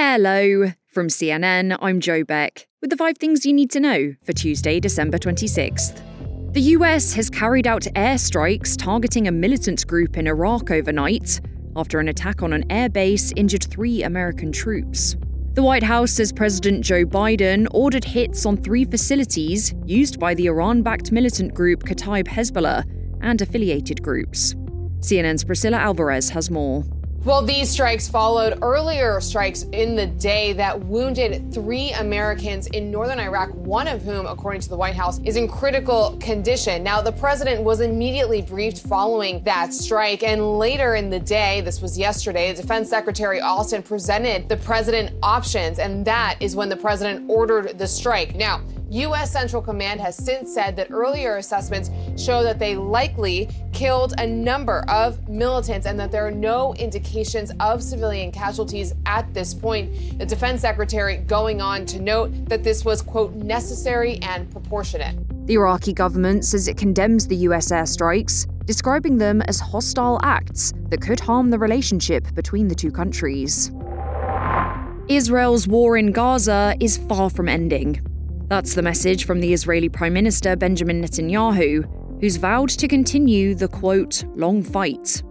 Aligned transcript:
Hello. 0.00 0.70
From 0.86 1.08
CNN, 1.08 1.76
I'm 1.82 1.98
Joe 1.98 2.22
Beck 2.22 2.68
with 2.80 2.90
the 2.90 2.96
five 2.96 3.18
things 3.18 3.44
you 3.44 3.52
need 3.52 3.68
to 3.72 3.80
know 3.80 4.14
for 4.24 4.32
Tuesday, 4.32 4.78
December 4.78 5.18
26th. 5.18 6.52
The 6.52 6.60
US 6.76 7.12
has 7.14 7.28
carried 7.28 7.66
out 7.66 7.82
airstrikes 7.96 8.76
targeting 8.78 9.26
a 9.26 9.32
militant 9.32 9.84
group 9.88 10.16
in 10.16 10.28
Iraq 10.28 10.70
overnight 10.70 11.40
after 11.74 11.98
an 11.98 12.06
attack 12.06 12.44
on 12.44 12.52
an 12.52 12.64
airbase 12.68 13.32
injured 13.34 13.64
three 13.64 14.04
American 14.04 14.52
troops. 14.52 15.16
The 15.54 15.64
White 15.64 15.82
House 15.82 16.12
says 16.12 16.32
President 16.32 16.84
Joe 16.84 17.04
Biden 17.04 17.66
ordered 17.72 18.04
hits 18.04 18.46
on 18.46 18.56
three 18.56 18.84
facilities 18.84 19.74
used 19.84 20.20
by 20.20 20.32
the 20.32 20.46
Iran 20.46 20.82
backed 20.82 21.10
militant 21.10 21.54
group 21.54 21.82
Kataib 21.82 22.28
Hezbollah 22.28 22.84
and 23.20 23.42
affiliated 23.42 24.00
groups. 24.00 24.54
CNN's 25.00 25.42
Priscilla 25.42 25.78
Alvarez 25.78 26.30
has 26.30 26.52
more. 26.52 26.84
Well, 27.24 27.42
these 27.42 27.68
strikes 27.68 28.08
followed 28.08 28.60
earlier 28.62 29.20
strikes 29.20 29.64
in 29.72 29.96
the 29.96 30.06
day 30.06 30.52
that 30.52 30.78
wounded 30.84 31.52
three 31.52 31.90
Americans 31.90 32.68
in 32.68 32.92
northern 32.92 33.18
Iraq, 33.18 33.50
one 33.50 33.88
of 33.88 34.02
whom, 34.02 34.24
according 34.24 34.60
to 34.62 34.68
the 34.68 34.76
White 34.76 34.94
House, 34.94 35.18
is 35.24 35.34
in 35.36 35.48
critical 35.48 36.16
condition. 36.20 36.84
Now, 36.84 37.02
the 37.02 37.12
president 37.12 37.64
was 37.64 37.80
immediately 37.80 38.40
briefed 38.40 38.86
following 38.86 39.42
that 39.42 39.74
strike, 39.74 40.22
and 40.22 40.58
later 40.58 40.94
in 40.94 41.10
the 41.10 41.18
day, 41.18 41.60
this 41.60 41.82
was 41.82 41.98
yesterday, 41.98 42.52
the 42.52 42.62
Defense 42.62 42.88
Secretary 42.88 43.40
Austin 43.40 43.82
presented 43.82 44.48
the 44.48 44.56
president 44.56 45.12
options, 45.20 45.80
and 45.80 46.04
that 46.06 46.36
is 46.38 46.54
when 46.54 46.68
the 46.68 46.76
president 46.76 47.28
ordered 47.28 47.78
the 47.78 47.88
strike. 47.88 48.36
Now, 48.36 48.62
U.S. 48.90 49.30
Central 49.30 49.60
Command 49.60 50.00
has 50.00 50.16
since 50.16 50.52
said 50.52 50.74
that 50.76 50.90
earlier 50.90 51.36
assessments 51.36 51.90
show 52.16 52.42
that 52.42 52.58
they 52.58 52.74
likely 52.74 53.50
killed 53.74 54.14
a 54.16 54.26
number 54.26 54.82
of 54.88 55.28
militants 55.28 55.86
and 55.86 56.00
that 56.00 56.10
there 56.10 56.26
are 56.26 56.30
no 56.30 56.72
indications 56.74 57.52
of 57.60 57.82
civilian 57.82 58.32
casualties 58.32 58.94
at 59.04 59.32
this 59.34 59.52
point. 59.52 60.18
The 60.18 60.24
defense 60.24 60.62
secretary 60.62 61.18
going 61.18 61.60
on 61.60 61.84
to 61.86 62.00
note 62.00 62.30
that 62.48 62.64
this 62.64 62.82
was, 62.82 63.02
quote, 63.02 63.34
necessary 63.34 64.18
and 64.22 64.50
proportionate. 64.50 65.16
The 65.46 65.54
Iraqi 65.54 65.92
government 65.92 66.46
says 66.46 66.66
it 66.66 66.78
condemns 66.78 67.26
the 67.26 67.36
US 67.36 67.70
airstrikes, 67.70 68.46
describing 68.64 69.18
them 69.18 69.42
as 69.42 69.60
hostile 69.60 70.18
acts 70.22 70.72
that 70.88 71.02
could 71.02 71.20
harm 71.20 71.50
the 71.50 71.58
relationship 71.58 72.26
between 72.34 72.68
the 72.68 72.74
two 72.74 72.90
countries. 72.90 73.70
Israel's 75.08 75.68
war 75.68 75.98
in 75.98 76.12
Gaza 76.12 76.74
is 76.80 76.96
far 76.96 77.28
from 77.28 77.48
ending. 77.48 78.07
That's 78.48 78.74
the 78.74 78.80
message 78.80 79.26
from 79.26 79.40
the 79.40 79.52
Israeli 79.52 79.90
Prime 79.90 80.14
Minister 80.14 80.56
Benjamin 80.56 81.02
Netanyahu, 81.02 82.18
who's 82.18 82.36
vowed 82.36 82.70
to 82.70 82.88
continue 82.88 83.54
the 83.54 83.68
quote, 83.68 84.24
long 84.36 84.62
fight. 84.62 85.22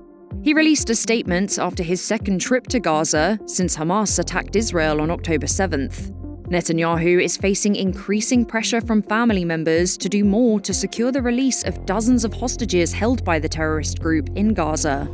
He 0.44 0.54
released 0.54 0.92
a 0.92 0.96
statement 0.96 1.58
after 1.58 1.82
his 1.82 2.00
second 2.00 2.40
trip 2.40 2.68
to 2.68 2.80
Gaza 2.80 3.40
since 3.48 3.76
Hamas 3.76 4.20
attacked 4.20 4.56
Israel 4.56 5.02
on 5.02 5.10
October 5.10 5.48
7th. 5.48 6.12
Netanyahu 6.48 7.20
is 7.22 7.38
facing 7.38 7.76
increasing 7.76 8.46
pressure 8.46 8.82
from 8.82 9.02
family 9.02 9.44
members 9.44 9.98
to 9.98 10.08
do 10.08 10.24
more 10.24 10.60
to 10.60 10.72
secure 10.72 11.12
the 11.12 11.22
release 11.22 11.64
of 11.64 11.88
dozens 11.88 12.24
of 12.24 12.36
hostages 12.36 12.94
held 12.94 13.26
by 13.26 13.40
the 13.40 13.50
terrorist 13.50 14.00
group 14.00 14.30
in 14.36 14.54
Gaza. 14.54 15.10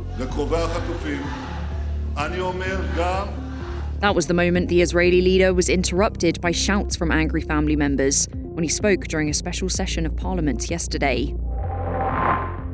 That 4.00 4.14
was 4.14 4.26
the 4.26 4.34
moment 4.34 4.68
the 4.68 4.82
Israeli 4.82 5.22
leader 5.22 5.54
was 5.54 5.68
interrupted 5.68 6.40
by 6.40 6.50
shouts 6.52 6.96
from 6.96 7.10
angry 7.10 7.40
family 7.40 7.76
members 7.76 8.28
when 8.32 8.62
he 8.62 8.68
spoke 8.68 9.08
during 9.08 9.30
a 9.30 9.34
special 9.34 9.68
session 9.68 10.04
of 10.06 10.16
parliament 10.16 10.70
yesterday. 10.70 11.34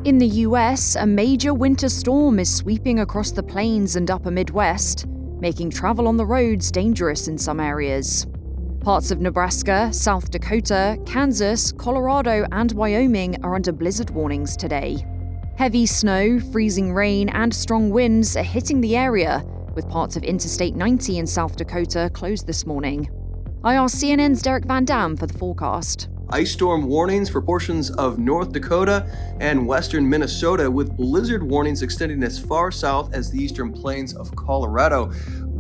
In 0.05 0.19
the 0.19 0.27
US, 0.47 0.97
a 0.97 1.07
major 1.07 1.53
winter 1.53 1.89
storm 1.89 2.39
is 2.39 2.55
sweeping 2.55 3.01
across 3.01 3.33
the 3.33 3.43
plains 3.43 3.97
and 3.97 4.11
upper 4.11 4.31
Midwest, 4.31 5.07
making 5.41 5.71
travel 5.71 6.09
on 6.09 6.17
the 6.17 6.27
roads 6.27 6.71
dangerous 6.71 7.29
in 7.29 7.37
some 7.39 7.61
areas. 7.61 8.27
Parts 8.81 9.11
of 9.11 9.21
Nebraska, 9.21 9.93
South 9.93 10.31
Dakota, 10.31 10.99
Kansas, 11.05 11.71
Colorado, 11.73 12.47
and 12.51 12.73
Wyoming 12.73 13.45
are 13.45 13.55
under 13.55 13.73
blizzard 13.73 14.09
warnings 14.09 14.57
today. 14.57 15.05
Heavy 15.57 15.85
snow, 15.85 16.41
freezing 16.41 16.95
rain, 16.95 17.29
and 17.29 17.55
strong 17.55 17.91
winds 17.91 18.37
are 18.39 18.43
hitting 18.43 18.81
the 18.81 18.97
area, 18.97 19.45
with 19.75 19.89
parts 19.89 20.17
of 20.17 20.23
Interstate 20.23 20.75
90 20.75 21.19
in 21.19 21.27
South 21.27 21.57
Dakota 21.57 22.11
closed 22.13 22.47
this 22.47 22.67
morning. 22.67 23.09
I 23.63 23.75
asked 23.75 23.97
CNN's 23.97 24.43
Derek 24.43 24.65
Van 24.65 24.85
Dam 24.85 25.17
for 25.17 25.27
the 25.27 25.37
forecast. 25.37 26.09
Ice 26.31 26.53
storm 26.53 26.87
warnings 26.87 27.29
for 27.29 27.43
portions 27.43 27.91
of 27.91 28.19
North 28.19 28.53
Dakota 28.53 29.05
and 29.41 29.67
western 29.67 30.09
Minnesota, 30.09 30.71
with 30.71 30.97
blizzard 30.97 31.43
warnings 31.43 31.83
extending 31.83 32.23
as 32.23 32.39
far 32.39 32.71
south 32.71 33.13
as 33.13 33.31
the 33.31 33.43
eastern 33.43 33.73
plains 33.73 34.15
of 34.15 34.35
Colorado 34.37 35.11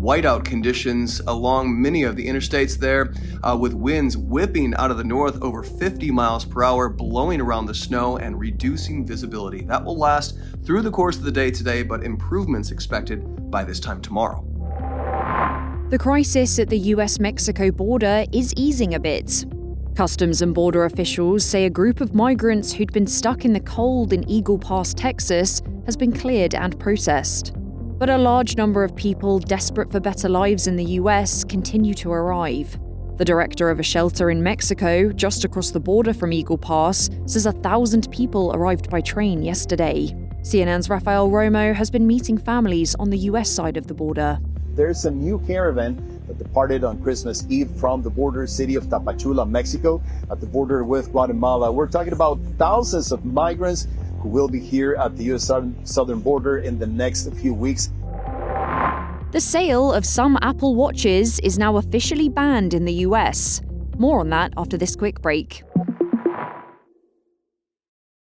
whiteout 0.01 0.45
conditions 0.45 1.21
along 1.27 1.81
many 1.81 2.05
of 2.05 2.17
the 2.17 2.27
interstates 2.27 2.77
there, 2.77 3.13
uh, 3.43 3.57
with 3.61 3.75
winds 3.75 4.17
whipping 4.17 4.75
out 4.75 4.91
of 4.91 4.97
the 4.97 5.05
north 5.05 5.41
over 5.43 5.63
50 5.63 6.11
miles 6.11 6.45
per 6.45 6.63
hour, 6.63 6.89
blowing 6.89 7.41
around 7.41 7.67
the 7.67 7.75
snow 7.75 8.17
and 8.17 8.39
reducing 8.39 9.07
visibility. 9.07 9.63
That 9.63 9.85
will 9.85 9.99
last 9.99 10.39
through 10.65 10.83
the 10.83 10.91
course 10.91 11.17
of 11.17 11.25
the 11.25 11.33
day 11.33 11.51
today, 11.51 11.83
but 11.83 12.03
improvements 12.03 12.71
expected 12.71 13.51
by 13.51 13.65
this 13.65 13.81
time 13.81 14.01
tomorrow. 14.01 14.45
The 15.91 15.99
crisis 15.99 16.59
at 16.59 16.69
the 16.69 16.79
US 16.79 17.19
Mexico 17.19 17.71
border 17.71 18.25
is 18.33 18.55
easing 18.57 18.95
a 18.95 19.01
bit. 19.01 19.45
Customs 19.97 20.41
and 20.41 20.55
Border 20.55 20.85
officials 20.85 21.45
say 21.45 21.67
a 21.67 21.71
group 21.71 22.01
of 22.01 22.15
migrants 22.15 22.73
who'd 22.73 22.93
been 22.93 23.07
stuck 23.07 23.45
in 23.45 23.53
the 23.53 23.61
cold 23.61 24.13
in 24.13 24.27
Eagle 24.31 24.59
Pass, 24.59 24.95
Texas, 24.95 25.63
has 25.85 25.97
been 25.97 26.13
cleared 26.13 26.55
and 26.55 26.79
processed. 26.79 27.55
But 28.01 28.09
a 28.09 28.17
large 28.17 28.57
number 28.57 28.83
of 28.83 28.97
people 28.97 29.39
desperate 29.41 29.93
for 29.93 30.01
better 30.01 30.31
lives 30.31 30.67
in 30.67 30.77
the 30.77 30.93
US 31.01 31.45
continue 31.45 31.93
to 31.97 32.11
arrive. 32.11 32.81
The 33.19 33.27
director 33.27 33.69
of 33.69 33.79
a 33.79 33.83
shelter 33.83 34.31
in 34.31 34.43
Mexico, 34.43 35.13
just 35.13 35.45
across 35.45 35.71
the 35.71 35.81
border 35.81 36.15
from 36.15 36.33
Eagle 36.33 36.57
Pass, 36.57 37.11
says 37.27 37.45
a 37.45 37.53
thousand 37.53 38.11
people 38.11 38.53
arrived 38.55 38.89
by 38.89 39.03
train 39.03 39.43
yesterday. 39.43 40.17
CNN's 40.41 40.89
Rafael 40.89 41.29
Romo 41.29 41.75
has 41.75 41.91
been 41.91 42.07
meeting 42.07 42.39
families 42.39 42.95
on 42.95 43.11
the 43.11 43.19
US 43.19 43.51
side 43.51 43.77
of 43.77 43.87
the 43.87 43.93
border. 43.93 44.39
There's 44.75 45.05
a 45.05 45.11
new 45.11 45.39
caravan 45.41 46.23
that 46.27 46.39
departed 46.39 46.85
on 46.85 47.03
Christmas 47.03 47.45
Eve 47.51 47.71
from 47.73 48.01
the 48.01 48.09
border 48.09 48.47
city 48.47 48.77
of 48.77 48.85
Tapachula, 48.85 49.47
Mexico, 49.47 50.03
at 50.31 50.41
the 50.41 50.47
border 50.47 50.85
with 50.85 51.13
Guatemala. 51.13 51.71
We're 51.71 51.87
talking 51.87 52.15
about 52.15 52.39
thousands 52.57 53.13
of 53.13 53.27
migrants 53.27 53.89
who 54.21 54.29
will 54.29 54.49
be 54.49 54.61
here 54.61 54.97
at 55.01 55.17
the 55.17 55.25
U.S. 55.25 55.51
southern 55.85 56.21
border 56.21 56.59
in 56.59 56.79
the 56.79 56.87
next 56.87 57.33
few 57.35 57.55
weeks. 57.55 57.91
The 59.33 59.41
sale 59.41 59.93
of 59.93 60.05
some 60.05 60.39
Apple 60.43 60.75
Watches 60.75 61.39
is 61.41 61.59
now 61.59 61.77
officially 61.77 62.29
banned 62.29 62.75
in 62.75 62.85
the 62.85 62.93
US. 63.07 63.63
More 63.97 64.21
on 64.21 64.31
that 64.31 64.53
after 64.57 64.77
this 64.77 64.97
quick 64.97 65.23
break. 65.23 65.63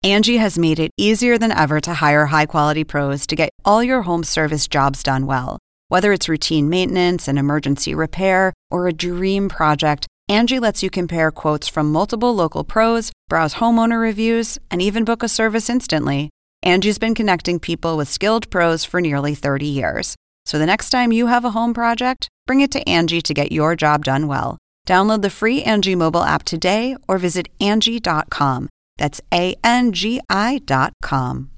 Angie 0.03 0.37
has 0.37 0.57
made 0.57 0.79
it 0.79 0.91
easier 0.97 1.37
than 1.37 1.51
ever 1.51 1.79
to 1.81 1.93
hire 1.95 2.25
high 2.27 2.45
quality 2.45 2.83
pros 2.83 3.27
to 3.27 3.35
get 3.35 3.49
all 3.65 3.83
your 3.83 4.01
home 4.03 4.23
service 4.23 4.67
jobs 4.67 5.03
done 5.03 5.25
well. 5.25 5.57
Whether 5.89 6.13
it's 6.13 6.29
routine 6.29 6.69
maintenance, 6.69 7.27
an 7.27 7.37
emergency 7.37 7.95
repair, 7.95 8.53
or 8.69 8.87
a 8.87 8.93
dream 8.93 9.49
project, 9.49 10.07
Angie 10.27 10.59
lets 10.59 10.83
you 10.83 10.89
compare 10.89 11.31
quotes 11.31 11.67
from 11.67 11.91
multiple 11.91 12.33
local 12.35 12.63
pros, 12.63 13.11
browse 13.29 13.53
homeowner 13.53 14.01
reviews, 14.01 14.57
and 14.69 14.81
even 14.81 15.05
book 15.05 15.23
a 15.23 15.29
service 15.29 15.69
instantly. 15.69 16.29
Angie's 16.63 16.97
been 16.97 17.15
connecting 17.15 17.59
people 17.59 17.95
with 17.95 18.09
skilled 18.09 18.49
pros 18.49 18.83
for 18.83 18.99
nearly 18.99 19.35
30 19.35 19.65
years. 19.65 20.15
So 20.45 20.59
the 20.59 20.65
next 20.65 20.89
time 20.89 21.13
you 21.13 21.27
have 21.27 21.45
a 21.45 21.51
home 21.51 21.73
project, 21.73 22.27
bring 22.47 22.59
it 22.59 22.71
to 22.71 22.89
Angie 22.89 23.21
to 23.21 23.33
get 23.33 23.51
your 23.51 23.75
job 23.75 24.03
done 24.03 24.27
well. 24.27 24.57
Download 24.87 25.21
the 25.21 25.29
free 25.29 25.63
Angie 25.63 25.95
mobile 25.95 26.23
app 26.23 26.43
today 26.43 26.97
or 27.07 27.17
visit 27.17 27.47
Angie.com. 27.61 28.67
That's 28.97 29.21
A 29.31 29.55
N 29.63 29.93
G 29.93 30.19
I.com. 30.29 31.51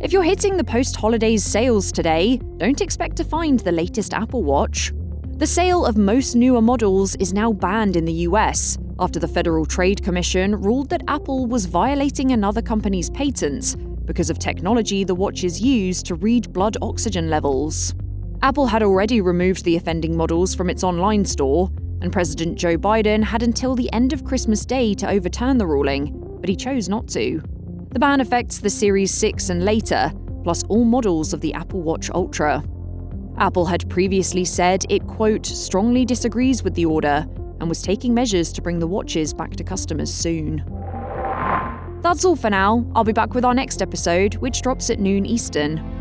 If 0.00 0.12
you're 0.12 0.22
hitting 0.22 0.56
the 0.56 0.62
post 0.62 0.94
holidays 0.94 1.44
sales 1.44 1.90
today, 1.90 2.40
don't 2.58 2.80
expect 2.80 3.16
to 3.16 3.24
find 3.24 3.58
the 3.58 3.72
latest 3.72 4.14
Apple 4.14 4.44
Watch. 4.44 4.92
The 5.38 5.46
sale 5.46 5.86
of 5.86 5.96
most 5.96 6.34
newer 6.34 6.60
models 6.60 7.14
is 7.20 7.32
now 7.32 7.52
banned 7.52 7.94
in 7.94 8.04
the 8.04 8.26
US 8.26 8.76
after 8.98 9.20
the 9.20 9.28
Federal 9.28 9.64
Trade 9.64 10.02
Commission 10.02 10.60
ruled 10.60 10.90
that 10.90 11.04
Apple 11.06 11.46
was 11.46 11.66
violating 11.66 12.32
another 12.32 12.60
company's 12.60 13.08
patents 13.08 13.76
because 14.04 14.30
of 14.30 14.40
technology 14.40 15.04
the 15.04 15.14
watches 15.14 15.60
use 15.60 16.02
to 16.02 16.16
read 16.16 16.52
blood 16.52 16.76
oxygen 16.82 17.30
levels. 17.30 17.94
Apple 18.42 18.66
had 18.66 18.82
already 18.82 19.20
removed 19.20 19.62
the 19.62 19.76
offending 19.76 20.16
models 20.16 20.56
from 20.56 20.68
its 20.68 20.82
online 20.82 21.24
store, 21.24 21.70
and 22.02 22.12
President 22.12 22.58
Joe 22.58 22.76
Biden 22.76 23.22
had 23.22 23.44
until 23.44 23.76
the 23.76 23.92
end 23.92 24.12
of 24.12 24.24
Christmas 24.24 24.64
Day 24.64 24.92
to 24.94 25.08
overturn 25.08 25.56
the 25.56 25.68
ruling, 25.68 26.20
but 26.40 26.48
he 26.48 26.56
chose 26.56 26.88
not 26.88 27.06
to. 27.10 27.40
The 27.90 28.00
ban 28.00 28.20
affects 28.20 28.58
the 28.58 28.70
Series 28.70 29.14
6 29.14 29.50
and 29.50 29.64
later, 29.64 30.10
plus 30.42 30.64
all 30.64 30.84
models 30.84 31.32
of 31.32 31.40
the 31.40 31.54
Apple 31.54 31.82
Watch 31.82 32.10
Ultra. 32.10 32.64
Apple 33.38 33.66
had 33.66 33.88
previously 33.88 34.44
said 34.44 34.84
it, 34.88 35.06
quote, 35.06 35.46
strongly 35.46 36.04
disagrees 36.04 36.62
with 36.62 36.74
the 36.74 36.84
order 36.84 37.26
and 37.60 37.68
was 37.68 37.82
taking 37.82 38.12
measures 38.12 38.52
to 38.52 38.62
bring 38.62 38.78
the 38.78 38.86
watches 38.86 39.32
back 39.32 39.54
to 39.56 39.64
customers 39.64 40.12
soon. 40.12 40.64
That's 42.02 42.24
all 42.24 42.36
for 42.36 42.50
now. 42.50 42.84
I'll 42.94 43.04
be 43.04 43.12
back 43.12 43.34
with 43.34 43.44
our 43.44 43.54
next 43.54 43.82
episode, 43.82 44.34
which 44.36 44.62
drops 44.62 44.90
at 44.90 44.98
noon 44.98 45.26
Eastern. 45.26 45.97